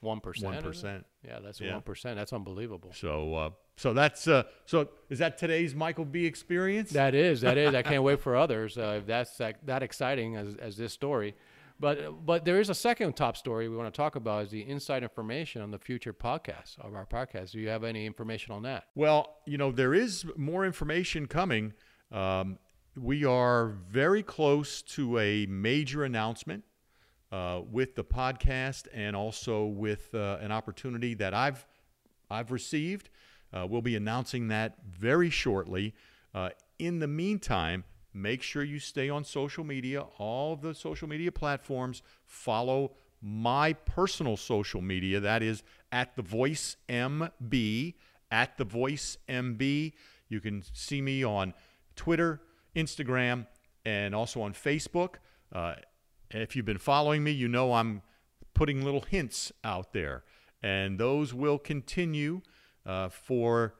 one 0.00 0.20
percent. 0.20 0.54
One 0.54 0.62
percent. 0.62 1.06
Yeah, 1.26 1.40
that's 1.40 1.60
Yeah. 1.60 1.72
one 1.74 1.82
percent. 1.82 2.16
That's 2.16 2.32
unbelievable. 2.32 2.92
So, 2.94 3.34
uh, 3.34 3.50
so 3.76 3.92
that's 3.92 4.28
uh, 4.28 4.44
so. 4.66 4.88
Is 5.08 5.18
that 5.18 5.38
today's 5.38 5.74
Michael 5.74 6.04
B 6.04 6.24
experience? 6.26 6.90
That 6.90 7.14
is, 7.14 7.40
that 7.40 7.58
is. 7.58 7.74
I 7.74 7.82
can't 7.82 8.02
wait 8.10 8.20
for 8.20 8.36
others. 8.36 8.78
Uh, 8.78 8.98
if 9.00 9.06
that's 9.06 9.36
that, 9.38 9.66
that 9.66 9.82
exciting 9.82 10.36
as, 10.36 10.54
as 10.56 10.76
this 10.76 10.92
story. 10.92 11.34
But 11.78 12.26
but 12.26 12.44
there 12.44 12.60
is 12.60 12.68
a 12.68 12.74
second 12.74 13.14
top 13.16 13.36
story 13.38 13.68
we 13.68 13.76
want 13.76 13.92
to 13.92 13.96
talk 13.96 14.14
about 14.16 14.44
is 14.44 14.50
the 14.50 14.68
inside 14.68 15.02
information 15.02 15.62
on 15.62 15.70
the 15.70 15.78
future 15.78 16.12
podcast 16.12 16.78
of 16.78 16.94
our 16.94 17.06
podcast. 17.06 17.52
Do 17.52 17.58
you 17.58 17.70
have 17.70 17.84
any 17.84 18.04
information 18.06 18.54
on 18.54 18.62
that? 18.64 18.84
Well, 18.94 19.36
you 19.46 19.56
know, 19.56 19.72
there 19.72 19.94
is 19.94 20.26
more 20.36 20.66
information 20.66 21.26
coming. 21.26 21.72
Um, 22.12 22.58
we 22.96 23.24
are 23.24 23.68
very 23.88 24.22
close 24.22 24.82
to 24.82 25.18
a 25.18 25.46
major 25.46 26.04
announcement 26.04 26.64
uh, 27.32 27.60
with 27.70 27.94
the 27.94 28.04
podcast 28.04 28.86
and 28.92 29.14
also 29.14 29.64
with 29.64 30.14
uh, 30.14 30.38
an 30.40 30.52
opportunity 30.52 31.14
that 31.14 31.34
I've 31.34 31.66
I've 32.30 32.50
received. 32.52 33.10
Uh, 33.52 33.66
we'll 33.68 33.82
be 33.82 33.96
announcing 33.96 34.48
that 34.48 34.76
very 34.88 35.30
shortly. 35.30 35.94
Uh, 36.32 36.50
in 36.78 37.00
the 37.00 37.08
meantime, 37.08 37.84
make 38.14 38.42
sure 38.42 38.62
you 38.62 38.78
stay 38.78 39.08
on 39.08 39.24
social 39.24 39.64
media, 39.64 40.02
all 40.18 40.56
the 40.56 40.74
social 40.74 41.08
media 41.08 41.32
platforms. 41.32 42.02
Follow 42.24 42.92
my 43.20 43.72
personal 43.72 44.36
social 44.36 44.80
media. 44.80 45.20
That 45.20 45.42
is 45.42 45.62
at 45.92 46.16
the 46.16 46.22
Voice 46.22 46.76
MB. 46.88 47.94
At 48.30 48.56
the 48.56 48.64
Voice 48.64 49.18
MB. 49.28 49.92
You 50.28 50.40
can 50.40 50.62
see 50.72 51.02
me 51.02 51.24
on 51.24 51.52
Twitter, 51.96 52.40
Instagram, 52.76 53.46
and 53.84 54.14
also 54.14 54.40
on 54.42 54.52
Facebook. 54.52 55.16
Uh, 55.52 55.74
if 56.30 56.54
you've 56.54 56.66
been 56.66 56.78
following 56.78 57.24
me, 57.24 57.30
you 57.30 57.48
know 57.48 57.74
I'm 57.74 58.02
putting 58.54 58.84
little 58.84 59.02
hints 59.02 59.52
out 59.64 59.92
there, 59.92 60.24
and 60.62 60.98
those 60.98 61.34
will 61.34 61.58
continue 61.58 62.42
uh, 62.86 63.08
for 63.08 63.74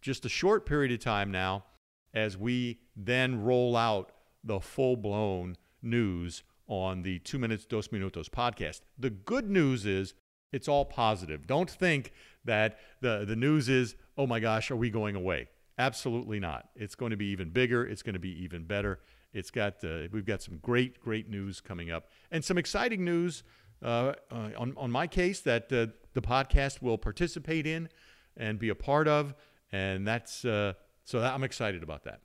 just 0.00 0.24
a 0.24 0.28
short 0.28 0.66
period 0.66 0.92
of 0.92 1.00
time 1.00 1.30
now 1.30 1.64
as 2.12 2.36
we 2.38 2.78
then 2.96 3.42
roll 3.42 3.76
out 3.76 4.12
the 4.42 4.60
full 4.60 4.96
blown 4.96 5.56
news 5.82 6.42
on 6.66 7.02
the 7.02 7.18
Two 7.20 7.38
Minutes, 7.38 7.64
Dos 7.64 7.88
Minutos 7.88 8.28
podcast. 8.28 8.80
The 8.98 9.10
good 9.10 9.50
news 9.50 9.84
is 9.84 10.14
it's 10.52 10.68
all 10.68 10.84
positive. 10.84 11.46
Don't 11.46 11.70
think 11.70 12.12
that 12.44 12.78
the, 13.00 13.24
the 13.26 13.36
news 13.36 13.68
is, 13.68 13.96
oh 14.16 14.26
my 14.26 14.40
gosh, 14.40 14.70
are 14.70 14.76
we 14.76 14.90
going 14.90 15.16
away? 15.16 15.48
Absolutely 15.78 16.38
not. 16.38 16.68
It's 16.76 16.94
going 16.94 17.10
to 17.10 17.16
be 17.16 17.26
even 17.26 17.50
bigger. 17.50 17.84
It's 17.84 18.02
going 18.02 18.14
to 18.14 18.20
be 18.20 18.42
even 18.44 18.64
better. 18.64 19.00
It's 19.34 19.50
got 19.50 19.84
uh, 19.84 20.08
we've 20.12 20.24
got 20.24 20.40
some 20.42 20.58
great 20.62 21.00
great 21.00 21.28
news 21.28 21.60
coming 21.60 21.90
up 21.90 22.08
and 22.30 22.44
some 22.44 22.56
exciting 22.56 23.04
news 23.04 23.42
uh, 23.82 24.14
uh, 24.30 24.50
on 24.56 24.74
on 24.76 24.90
my 24.90 25.06
case 25.06 25.40
that 25.40 25.64
uh, 25.72 25.86
the 26.14 26.22
podcast 26.22 26.80
will 26.80 26.96
participate 26.98 27.66
in 27.66 27.88
and 28.36 28.58
be 28.58 28.68
a 28.68 28.74
part 28.74 29.08
of, 29.08 29.34
and 29.72 30.06
that's 30.06 30.44
uh, 30.44 30.72
so 31.04 31.20
I'm 31.20 31.44
excited 31.44 31.82
about 31.82 32.04
that. 32.04 32.20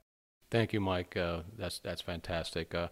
Thank 0.52 0.72
you, 0.74 0.80
Mike. 0.82 1.18
Uh, 1.18 1.42
that's 1.58 1.80
that's 1.80 2.02
fantastic. 2.02 2.74
Uh, 2.74 2.90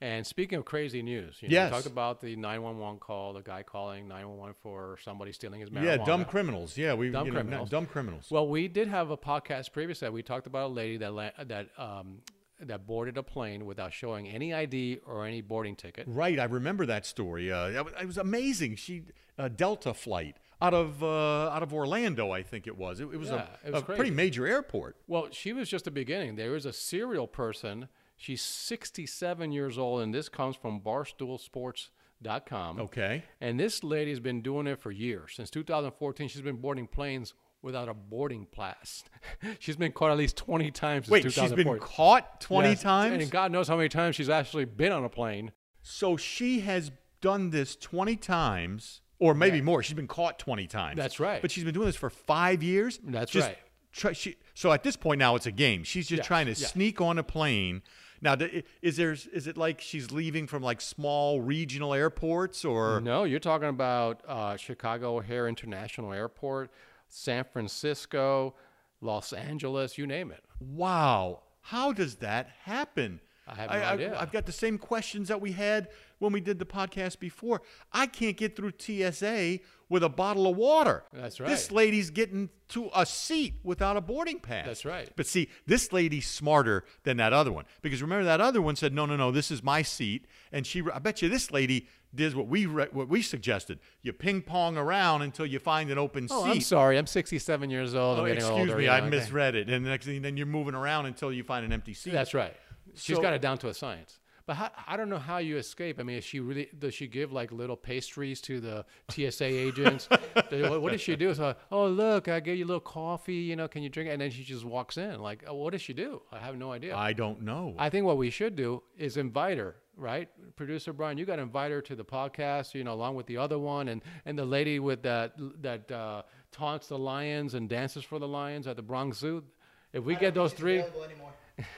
and 0.00 0.26
speaking 0.26 0.58
of 0.58 0.64
crazy 0.64 1.00
news, 1.00 1.36
you 1.40 1.48
know, 1.48 1.52
Yes. 1.52 1.70
we 1.70 1.76
talked 1.76 1.86
about 1.86 2.20
the 2.20 2.34
911 2.34 2.98
call, 2.98 3.34
the 3.34 3.40
guy 3.40 3.62
calling 3.62 4.08
911 4.08 4.56
for 4.60 4.98
somebody 5.00 5.30
stealing 5.30 5.60
his 5.60 5.70
marijuana. 5.70 5.84
Yeah, 5.98 6.04
dumb 6.04 6.24
criminals. 6.24 6.76
Yeah, 6.76 6.94
we 6.94 7.10
Dumb 7.10 7.26
you 7.26 7.32
know, 7.32 7.40
criminals. 7.40 7.70
dumb 7.70 7.86
criminals. 7.86 8.26
Well, 8.28 8.48
we 8.48 8.66
did 8.66 8.88
have 8.88 9.10
a 9.10 9.16
podcast 9.16 9.72
previously. 9.72 10.06
that 10.06 10.12
We 10.12 10.24
talked 10.24 10.48
about 10.48 10.70
a 10.70 10.74
lady 10.74 10.96
that 10.96 11.12
that 11.48 11.68
um, 11.78 12.18
that 12.62 12.86
boarded 12.86 13.16
a 13.16 13.22
plane 13.22 13.66
without 13.66 13.92
showing 13.92 14.28
any 14.28 14.54
ID 14.54 14.98
or 15.06 15.26
any 15.26 15.40
boarding 15.40 15.76
ticket. 15.76 16.04
Right, 16.06 16.38
I 16.38 16.44
remember 16.44 16.86
that 16.86 17.06
story. 17.06 17.52
Uh, 17.52 17.84
it 18.00 18.06
was 18.06 18.18
amazing. 18.18 18.76
She 18.76 19.02
a 19.38 19.48
Delta 19.48 19.94
flight 19.94 20.36
out 20.60 20.74
of 20.74 21.02
uh, 21.02 21.48
out 21.50 21.62
of 21.62 21.74
Orlando, 21.74 22.30
I 22.30 22.42
think 22.42 22.66
it 22.66 22.76
was. 22.76 23.00
It, 23.00 23.04
it 23.12 23.18
was 23.18 23.30
Yeah, 23.30 23.46
a, 23.64 23.68
it 23.68 23.72
was 23.72 23.82
a 23.82 23.84
pretty 23.84 24.10
major 24.10 24.46
airport. 24.46 24.96
Well, 25.06 25.28
she 25.32 25.52
was 25.52 25.68
just 25.68 25.86
the 25.86 25.90
beginning. 25.90 26.36
There 26.36 26.54
is 26.54 26.66
a 26.66 26.72
serial 26.72 27.26
person. 27.26 27.88
She's 28.16 28.42
67 28.42 29.50
years 29.50 29.78
old, 29.78 30.02
and 30.02 30.14
this 30.14 30.28
comes 30.28 30.54
from 30.54 30.80
BarstoolSports.com. 30.80 32.80
Okay. 32.80 33.24
And 33.40 33.58
this 33.58 33.82
lady's 33.82 34.20
been 34.20 34.42
doing 34.42 34.68
it 34.68 34.78
for 34.80 34.92
years. 34.92 35.32
Since 35.34 35.50
2014, 35.50 36.28
she's 36.28 36.42
been 36.42 36.56
boarding 36.56 36.86
planes 36.86 37.34
without 37.62 37.88
a 37.88 37.94
boarding 37.94 38.46
pass. 38.50 39.04
she's 39.58 39.76
been 39.76 39.92
caught 39.92 40.10
at 40.10 40.18
least 40.18 40.36
20 40.36 40.70
times 40.72 41.06
since 41.06 41.12
Wait, 41.12 41.22
she's 41.22 41.34
2014. 41.34 41.72
been 41.72 41.80
caught 41.80 42.40
20 42.40 42.68
Yes, 42.68 42.82
times? 42.82 43.22
And 43.22 43.30
God 43.30 43.52
knows 43.52 43.68
how 43.68 43.76
many 43.76 43.88
times 43.88 44.16
she's 44.16 44.28
actually 44.28 44.64
been 44.64 44.92
on 44.92 45.04
a 45.04 45.08
plane. 45.08 45.52
So 45.82 46.16
she 46.16 46.60
has 46.60 46.90
done 47.20 47.50
this 47.50 47.76
20 47.76 48.16
times, 48.16 49.00
or 49.18 49.34
maybe 49.34 49.60
more. 49.60 49.82
She's 49.82 49.94
been 49.94 50.08
caught 50.08 50.38
20 50.38 50.66
times. 50.66 50.96
That's 50.96 51.20
right. 51.20 51.40
But 51.40 51.50
she's 51.50 51.64
been 51.64 51.74
doing 51.74 51.86
this 51.86 51.96
for 51.96 52.10
five 52.10 52.62
years. 52.62 52.98
That's 53.04 53.30
Just 53.32 53.48
right. 53.48 53.58
Try, 53.92 54.12
she, 54.12 54.36
so 54.54 54.72
at 54.72 54.82
this 54.82 54.96
point 54.96 55.18
now, 55.18 55.36
it's 55.36 55.44
a 55.46 55.52
game. 55.52 55.84
She's 55.84 56.08
just 56.08 56.20
Yes, 56.20 56.26
trying 56.26 56.46
to 56.46 56.52
yes. 56.52 56.72
sneak 56.72 57.00
on 57.00 57.18
a 57.18 57.22
plane. 57.22 57.82
Now, 58.22 58.36
is 58.80 58.96
there 58.96 59.12
is 59.12 59.46
it 59.48 59.56
like 59.56 59.80
she's 59.80 60.10
leaving 60.12 60.46
from 60.46 60.62
like 60.62 60.80
small 60.80 61.40
regional 61.40 61.92
airports 61.92 62.64
or 62.64 63.00
No, 63.00 63.24
you're 63.24 63.40
talking 63.40 63.68
about 63.68 64.22
uh, 64.26 64.56
Chicago 64.56 65.16
O'Hare 65.18 65.46
International 65.48 66.12
Airport, 66.12 66.70
San 67.14 67.44
Francisco, 67.44 68.54
Los 69.02 69.34
Angeles, 69.34 69.98
you 69.98 70.06
name 70.06 70.30
it. 70.32 70.42
wow? 70.58 71.42
How 71.60 71.92
does 71.92 72.16
that 72.16 72.48
happen? 72.64 73.20
I 73.46 73.54
have 73.56 73.70
no 73.70 73.76
idea. 73.76 74.16
I've 74.18 74.30
got 74.32 74.46
the 74.46 74.52
same 74.52 74.78
questions 74.78 75.28
that 75.28 75.40
we 75.40 75.52
had 75.52 75.88
when 76.18 76.32
we 76.32 76.40
did 76.40 76.58
the 76.58 76.64
podcast 76.64 77.18
before. 77.18 77.62
I 77.92 78.06
can't 78.06 78.36
get 78.36 78.54
through 78.54 78.72
TSA 78.78 79.58
with 79.88 80.02
a 80.04 80.08
bottle 80.08 80.46
of 80.46 80.56
water. 80.56 81.04
That's 81.12 81.40
right. 81.40 81.48
This 81.48 81.70
lady's 81.72 82.10
getting 82.10 82.48
to 82.68 82.88
a 82.94 83.04
seat 83.04 83.54
without 83.64 83.96
a 83.96 84.00
boarding 84.00 84.38
pass. 84.38 84.64
That's 84.66 84.84
right. 84.84 85.10
But 85.16 85.26
see, 85.26 85.48
this 85.66 85.92
lady's 85.92 86.26
smarter 86.26 86.84
than 87.02 87.16
that 87.18 87.32
other 87.32 87.52
one 87.52 87.64
because 87.82 88.00
remember 88.00 88.24
that 88.24 88.40
other 88.40 88.62
one 88.62 88.76
said, 88.76 88.94
"No, 88.94 89.06
no, 89.06 89.16
no, 89.16 89.30
this 89.30 89.50
is 89.50 89.62
my 89.62 89.82
seat," 89.82 90.26
and 90.52 90.66
she. 90.66 90.82
I 90.94 90.98
bet 91.00 91.20
you 91.20 91.28
this 91.28 91.50
lady 91.50 91.88
did 92.14 92.34
what 92.34 92.46
we 92.46 92.66
re- 92.66 92.88
what 92.92 93.08
we 93.08 93.22
suggested. 93.22 93.80
You 94.02 94.12
ping 94.12 94.42
pong 94.42 94.76
around 94.76 95.22
until 95.22 95.46
you 95.46 95.58
find 95.58 95.90
an 95.90 95.98
open 95.98 96.28
Oh, 96.30 96.44
seat. 96.44 96.50
I'm 96.50 96.60
sorry. 96.60 96.96
I'm 96.96 97.06
67 97.06 97.70
years 97.70 97.94
old. 97.94 98.20
Oh, 98.20 98.24
excuse 98.24 98.48
older. 98.50 98.76
me, 98.76 98.84
you 98.84 98.90
I 98.90 99.00
okay. 99.00 99.10
misread 99.10 99.54
it. 99.56 99.68
And 99.68 99.84
the 99.84 99.90
next 99.90 100.06
thing, 100.06 100.22
then 100.22 100.36
you're 100.36 100.46
moving 100.46 100.74
around 100.74 101.06
until 101.06 101.32
you 101.32 101.42
find 101.42 101.64
an 101.66 101.72
empty 101.72 101.94
seat. 101.94 102.12
That's 102.12 102.34
right. 102.34 102.54
She's 102.94 103.16
So- 103.16 103.22
got 103.22 103.32
it 103.34 103.40
down 103.42 103.58
to 103.58 103.68
a 103.68 103.74
science. 103.74 104.18
But 104.44 104.56
how, 104.56 104.70
I 104.88 104.96
don't 104.96 105.08
know 105.08 105.20
how 105.20 105.38
you 105.38 105.56
escape. 105.56 106.00
I 106.00 106.02
mean, 106.02 106.18
is 106.18 106.24
she 106.24 106.40
really 106.40 106.68
does 106.76 106.94
she 106.94 107.06
give 107.06 107.32
like 107.32 107.52
little 107.52 107.76
pastries 107.76 108.40
to 108.42 108.60
the 108.60 108.84
TSA 109.08 109.44
agents? 109.44 110.08
What, 110.50 110.82
what 110.82 110.92
does 110.92 111.00
she 111.00 111.14
do? 111.16 111.32
So, 111.32 111.54
oh 111.70 111.86
look, 111.86 112.28
I 112.28 112.40
gave 112.40 112.58
you 112.58 112.64
a 112.64 112.66
little 112.66 112.80
coffee. 112.80 113.36
You 113.36 113.54
know, 113.56 113.68
can 113.68 113.82
you 113.82 113.88
drink? 113.88 114.10
it? 114.10 114.12
And 114.14 114.20
then 114.20 114.30
she 114.30 114.42
just 114.42 114.64
walks 114.64 114.98
in. 114.98 115.20
Like, 115.20 115.44
oh, 115.46 115.54
what 115.54 115.72
does 115.72 115.80
she 115.80 115.92
do? 115.94 116.22
I 116.32 116.38
have 116.40 116.56
no 116.56 116.72
idea. 116.72 116.94
I 116.96 117.12
don't 117.12 117.42
know. 117.42 117.74
I 117.78 117.88
think 117.88 118.04
what 118.04 118.18
we 118.18 118.30
should 118.30 118.54
do 118.56 118.82
is 118.98 119.16
invite 119.16 119.58
her, 119.58 119.76
right? 119.96 120.28
Producer 120.56 120.92
Brian, 120.92 121.16
you 121.18 121.24
got 121.24 121.36
to 121.36 121.42
invite 121.42 121.70
her 121.70 121.80
to 121.82 121.94
the 121.94 122.04
podcast, 122.04 122.74
you 122.74 122.82
know, 122.84 122.92
along 122.92 123.14
with 123.14 123.26
the 123.26 123.36
other 123.38 123.58
one 123.60 123.88
and 123.88 124.02
and 124.26 124.36
the 124.36 124.44
lady 124.44 124.78
with 124.80 125.02
that 125.04 125.34
that 125.62 125.90
uh, 125.90 126.22
taunts 126.50 126.88
the 126.88 126.98
lions 126.98 127.54
and 127.54 127.68
dances 127.68 128.02
for 128.04 128.18
the 128.18 128.28
lions 128.28 128.66
at 128.66 128.74
the 128.76 128.82
Bronx 128.82 129.18
Zoo. 129.18 129.44
If 129.92 130.04
we 130.04 130.16
get 130.16 130.34
those 130.34 130.52
three, 130.52 130.78
available 130.80 131.04
anymore. 131.04 131.30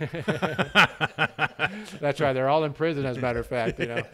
that's 2.00 2.21
right. 2.21 2.33
They're 2.33 2.49
all 2.49 2.64
in 2.64 2.73
prison, 2.73 3.04
as 3.04 3.16
a 3.16 3.21
matter 3.21 3.40
of 3.40 3.47
fact. 3.47 3.78
You 3.81 3.87
know. 3.87 4.02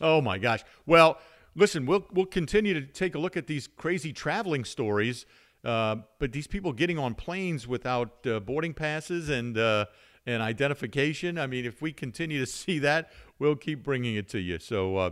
Oh 0.00 0.20
my 0.20 0.38
gosh. 0.38 0.64
Well, 0.86 1.18
listen, 1.54 1.86
we'll 1.86 2.04
we'll 2.12 2.26
continue 2.26 2.74
to 2.74 2.82
take 2.82 3.14
a 3.14 3.18
look 3.18 3.36
at 3.36 3.46
these 3.46 3.68
crazy 3.68 4.12
traveling 4.12 4.64
stories. 4.64 5.24
Uh, 5.64 5.96
but 6.18 6.32
these 6.32 6.46
people 6.48 6.72
getting 6.72 6.98
on 6.98 7.14
planes 7.14 7.66
without 7.66 8.26
uh, 8.26 8.40
boarding 8.40 8.74
passes 8.74 9.30
and 9.30 9.56
uh, 9.56 9.86
and 10.26 10.42
identification. 10.42 11.38
I 11.38 11.46
mean, 11.46 11.64
if 11.64 11.80
we 11.80 11.92
continue 11.92 12.40
to 12.40 12.46
see 12.50 12.80
that, 12.80 13.12
we'll 13.38 13.56
keep 13.56 13.82
bringing 13.84 14.16
it 14.16 14.28
to 14.30 14.40
you. 14.40 14.58
So, 14.58 14.96
uh, 14.96 15.10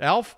Alf. 0.00 0.36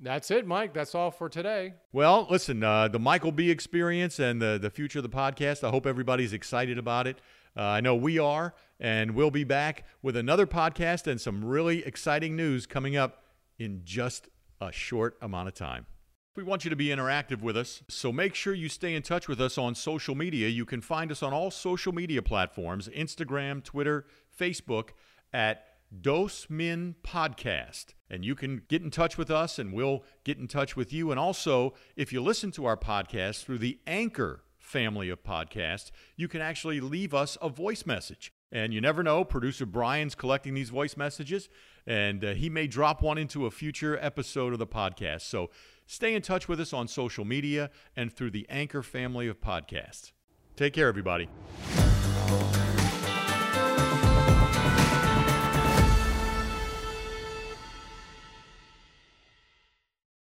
That's 0.00 0.30
it, 0.30 0.46
Mike. 0.46 0.74
That's 0.74 0.94
all 0.94 1.10
for 1.10 1.28
today. 1.28 1.74
Well, 1.92 2.26
listen, 2.30 2.62
uh, 2.62 2.88
the 2.88 3.00
Michael 3.00 3.32
B 3.32 3.50
experience 3.50 4.20
and 4.20 4.40
the, 4.40 4.58
the 4.60 4.70
future 4.70 5.00
of 5.00 5.02
the 5.02 5.08
podcast, 5.08 5.64
I 5.64 5.70
hope 5.70 5.86
everybody's 5.86 6.32
excited 6.32 6.78
about 6.78 7.06
it. 7.06 7.20
Uh, 7.56 7.62
I 7.62 7.80
know 7.80 7.96
we 7.96 8.18
are, 8.18 8.54
and 8.78 9.16
we'll 9.16 9.32
be 9.32 9.42
back 9.42 9.84
with 10.00 10.16
another 10.16 10.46
podcast 10.46 11.08
and 11.08 11.20
some 11.20 11.44
really 11.44 11.84
exciting 11.84 12.36
news 12.36 12.66
coming 12.66 12.96
up 12.96 13.24
in 13.58 13.80
just 13.82 14.28
a 14.60 14.70
short 14.70 15.18
amount 15.20 15.48
of 15.48 15.54
time. 15.54 15.86
We 16.36 16.44
want 16.44 16.64
you 16.64 16.70
to 16.70 16.76
be 16.76 16.86
interactive 16.86 17.42
with 17.42 17.56
us, 17.56 17.82
so 17.88 18.12
make 18.12 18.36
sure 18.36 18.54
you 18.54 18.68
stay 18.68 18.94
in 18.94 19.02
touch 19.02 19.26
with 19.26 19.40
us 19.40 19.58
on 19.58 19.74
social 19.74 20.14
media. 20.14 20.46
You 20.46 20.64
can 20.64 20.80
find 20.80 21.10
us 21.10 21.20
on 21.20 21.32
all 21.32 21.50
social 21.50 21.92
media 21.92 22.22
platforms 22.22 22.88
Instagram, 22.88 23.64
Twitter, 23.64 24.06
Facebook 24.38 24.90
at 25.32 25.64
Dos 26.00 26.46
Min 26.48 26.94
Podcast. 27.02 27.94
And 28.10 28.24
you 28.24 28.34
can 28.34 28.62
get 28.68 28.82
in 28.82 28.90
touch 28.90 29.18
with 29.18 29.30
us 29.30 29.58
and 29.58 29.72
we'll 29.72 30.04
get 30.24 30.38
in 30.38 30.48
touch 30.48 30.76
with 30.76 30.92
you. 30.92 31.10
And 31.10 31.20
also, 31.20 31.74
if 31.96 32.12
you 32.12 32.22
listen 32.22 32.50
to 32.52 32.64
our 32.64 32.76
podcast 32.76 33.44
through 33.44 33.58
the 33.58 33.78
Anchor 33.86 34.44
family 34.58 35.08
of 35.08 35.22
podcasts, 35.22 35.90
you 36.16 36.28
can 36.28 36.40
actually 36.40 36.80
leave 36.80 37.14
us 37.14 37.36
a 37.40 37.48
voice 37.48 37.86
message. 37.86 38.32
And 38.50 38.72
you 38.72 38.80
never 38.80 39.02
know, 39.02 39.24
producer 39.24 39.66
Brian's 39.66 40.14
collecting 40.14 40.54
these 40.54 40.70
voice 40.70 40.96
messages, 40.96 41.50
and 41.86 42.24
uh, 42.24 42.32
he 42.32 42.48
may 42.48 42.66
drop 42.66 43.02
one 43.02 43.18
into 43.18 43.44
a 43.44 43.50
future 43.50 43.98
episode 44.00 44.54
of 44.54 44.58
the 44.58 44.66
podcast. 44.66 45.20
So 45.22 45.50
Stay 45.90 46.14
in 46.14 46.20
touch 46.20 46.48
with 46.48 46.60
us 46.60 46.74
on 46.74 46.86
social 46.86 47.24
media 47.24 47.70
and 47.96 48.12
through 48.12 48.30
the 48.30 48.46
Anchor 48.50 48.82
family 48.82 49.26
of 49.26 49.40
podcasts. 49.40 50.12
Take 50.54 50.74
care, 50.74 50.86
everybody. 50.86 51.30